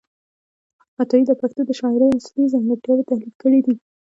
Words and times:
عطايي 1.01 1.23
د 1.27 1.31
پښتو 1.41 1.61
د 1.65 1.71
شاعرۍ 1.79 2.09
اصلي 2.13 2.45
ځانګړتیاوې 2.53 3.03
تحلیل 3.09 3.33
کړې 3.41 3.59
دي. 3.65 3.75